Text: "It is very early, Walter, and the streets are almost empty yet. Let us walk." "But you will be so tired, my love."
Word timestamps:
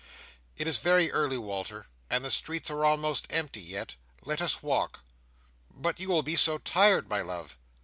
"It 0.57 0.65
is 0.65 0.79
very 0.79 1.11
early, 1.11 1.37
Walter, 1.37 1.85
and 2.09 2.25
the 2.25 2.31
streets 2.31 2.71
are 2.71 2.83
almost 2.83 3.27
empty 3.29 3.61
yet. 3.61 3.97
Let 4.23 4.41
us 4.41 4.63
walk." 4.63 5.01
"But 5.69 5.99
you 5.99 6.09
will 6.09 6.23
be 6.23 6.35
so 6.35 6.57
tired, 6.57 7.07
my 7.07 7.21
love." 7.21 7.55